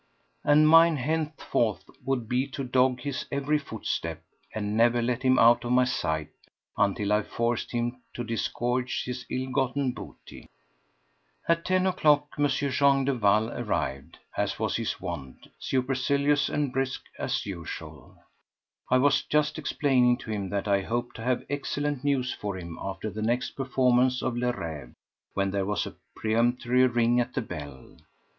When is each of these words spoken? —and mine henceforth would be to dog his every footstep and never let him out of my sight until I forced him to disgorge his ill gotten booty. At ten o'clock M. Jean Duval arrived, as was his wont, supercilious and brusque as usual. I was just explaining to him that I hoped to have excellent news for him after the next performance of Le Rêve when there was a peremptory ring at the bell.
—and 0.43 0.67
mine 0.67 0.95
henceforth 0.95 1.83
would 2.03 2.27
be 2.27 2.47
to 2.47 2.63
dog 2.63 2.99
his 3.01 3.27
every 3.31 3.59
footstep 3.59 4.23
and 4.55 4.75
never 4.75 4.99
let 4.99 5.21
him 5.21 5.37
out 5.37 5.63
of 5.63 5.71
my 5.71 5.83
sight 5.83 6.31
until 6.75 7.13
I 7.13 7.21
forced 7.21 7.71
him 7.71 8.01
to 8.15 8.23
disgorge 8.23 9.03
his 9.05 9.27
ill 9.29 9.51
gotten 9.51 9.91
booty. 9.91 10.47
At 11.47 11.65
ten 11.65 11.85
o'clock 11.85 12.29
M. 12.39 12.47
Jean 12.47 13.05
Duval 13.05 13.51
arrived, 13.51 14.17
as 14.35 14.57
was 14.57 14.75
his 14.77 14.99
wont, 14.99 15.49
supercilious 15.59 16.49
and 16.49 16.73
brusque 16.73 17.05
as 17.19 17.45
usual. 17.45 18.17
I 18.89 18.97
was 18.97 19.21
just 19.21 19.59
explaining 19.59 20.17
to 20.21 20.31
him 20.31 20.49
that 20.49 20.67
I 20.67 20.81
hoped 20.81 21.15
to 21.17 21.21
have 21.21 21.45
excellent 21.47 22.03
news 22.03 22.33
for 22.33 22.57
him 22.57 22.79
after 22.81 23.11
the 23.11 23.21
next 23.21 23.51
performance 23.51 24.23
of 24.23 24.35
Le 24.35 24.51
Rêve 24.51 24.95
when 25.35 25.51
there 25.51 25.67
was 25.67 25.85
a 25.85 25.95
peremptory 26.15 26.87
ring 26.87 27.19
at 27.19 27.35
the 27.35 27.41
bell. 27.43 27.97